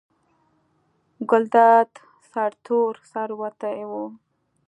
[1.29, 1.89] ګلداد
[2.29, 3.91] سرتور سر وتی و.